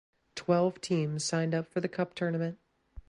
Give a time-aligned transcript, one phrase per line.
[0.33, 2.57] Twelve teams signed up for the Cup tournament.